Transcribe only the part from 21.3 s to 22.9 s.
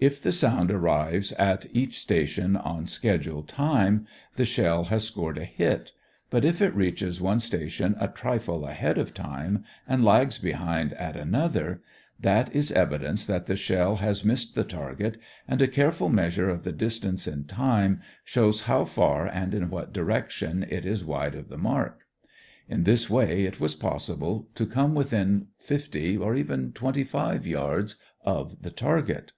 of the mark. In